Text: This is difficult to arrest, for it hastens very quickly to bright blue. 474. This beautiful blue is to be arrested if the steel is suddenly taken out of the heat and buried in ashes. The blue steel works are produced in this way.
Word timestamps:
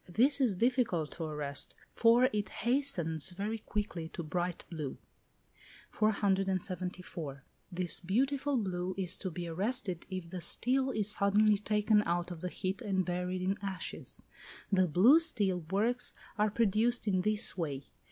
This 0.09 0.41
is 0.41 0.55
difficult 0.55 1.11
to 1.11 1.25
arrest, 1.25 1.75
for 1.93 2.27
it 2.33 2.49
hastens 2.49 3.29
very 3.29 3.59
quickly 3.59 4.09
to 4.09 4.23
bright 4.23 4.63
blue. 4.67 4.97
474. 5.91 7.43
This 7.71 7.99
beautiful 7.99 8.57
blue 8.57 8.95
is 8.97 9.15
to 9.19 9.29
be 9.29 9.47
arrested 9.47 10.07
if 10.09 10.31
the 10.31 10.41
steel 10.41 10.89
is 10.89 11.11
suddenly 11.11 11.59
taken 11.59 12.01
out 12.07 12.31
of 12.31 12.41
the 12.41 12.49
heat 12.49 12.81
and 12.81 13.05
buried 13.05 13.43
in 13.43 13.59
ashes. 13.61 14.23
The 14.71 14.87
blue 14.87 15.19
steel 15.19 15.59
works 15.69 16.15
are 16.35 16.49
produced 16.49 17.07
in 17.07 17.21
this 17.21 17.55
way. 17.55 17.83